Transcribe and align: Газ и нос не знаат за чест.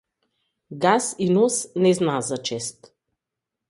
Газ 0.85 1.05
и 1.25 1.27
нос 1.35 1.55
не 1.83 1.93
знаат 1.99 2.23
за 2.31 2.37
чест. 2.47 2.79